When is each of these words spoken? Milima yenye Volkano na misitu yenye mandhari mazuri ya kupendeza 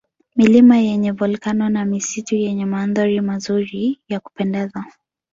Milima 0.35 0.77
yenye 0.77 1.11
Volkano 1.11 1.69
na 1.69 1.85
misitu 1.85 2.35
yenye 2.35 2.65
mandhari 2.65 3.21
mazuri 3.21 3.99
ya 4.09 4.19
kupendeza 4.19 4.85